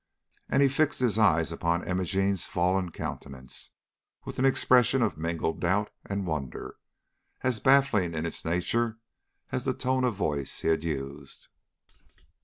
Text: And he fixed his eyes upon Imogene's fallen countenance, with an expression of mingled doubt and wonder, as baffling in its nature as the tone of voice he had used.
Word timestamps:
And 0.49 0.63
he 0.63 0.67
fixed 0.67 0.99
his 0.99 1.19
eyes 1.19 1.51
upon 1.51 1.87
Imogene's 1.87 2.47
fallen 2.47 2.91
countenance, 2.91 3.73
with 4.25 4.39
an 4.39 4.45
expression 4.45 5.03
of 5.03 5.15
mingled 5.15 5.59
doubt 5.59 5.91
and 6.03 6.25
wonder, 6.25 6.77
as 7.41 7.59
baffling 7.59 8.15
in 8.15 8.25
its 8.25 8.43
nature 8.43 8.97
as 9.51 9.63
the 9.63 9.75
tone 9.75 10.03
of 10.03 10.15
voice 10.15 10.61
he 10.61 10.69
had 10.69 10.83
used. 10.83 11.49